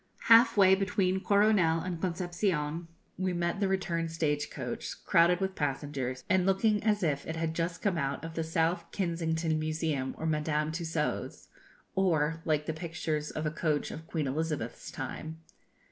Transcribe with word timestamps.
Half 0.33 0.57
way 0.57 0.73
between 0.73 1.21
Coronel 1.23 1.81
and 1.81 2.01
Concepcion, 2.01 2.87
we 3.19 3.33
met 3.33 3.59
the 3.59 3.67
return 3.67 4.09
stage 4.09 4.49
coach, 4.49 5.05
crowded 5.05 5.39
with 5.39 5.53
passengers, 5.53 6.23
and 6.27 6.43
looking 6.43 6.83
as 6.83 7.03
if 7.03 7.23
it 7.27 7.35
had 7.35 7.53
just 7.53 7.83
come 7.83 7.99
out 7.99 8.25
of 8.25 8.33
the 8.33 8.43
South 8.43 8.91
Kensington 8.91 9.59
Museum 9.59 10.15
or 10.17 10.25
Madame 10.25 10.71
Tussaud's, 10.71 11.49
or 11.93 12.41
like 12.45 12.65
the 12.65 12.73
pictures 12.73 13.29
of 13.29 13.45
a 13.45 13.51
coach 13.51 13.91
of 13.91 14.07
Queen 14.07 14.25
Elizabeth's 14.25 14.89
time. 14.89 15.37